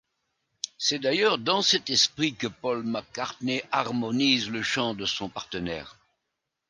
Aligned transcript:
C'est 0.79 0.97
d'ailleurs 0.97 1.37
dans 1.37 1.61
cet 1.61 1.91
esprit 1.91 2.33
que 2.33 2.47
Paul 2.47 2.81
McCartney 2.81 3.61
harmonise 3.71 4.49
le 4.49 4.63
chant 4.63 4.95
de 4.95 5.05
son 5.05 5.29
partenaire. 5.29 5.95